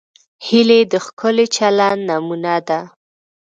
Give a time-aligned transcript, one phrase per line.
[0.47, 2.79] هیلۍ د ښکلي چلند نمونه ده